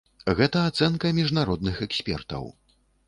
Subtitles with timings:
[0.37, 2.49] Гэта ацэнка міжнародных экспертаў.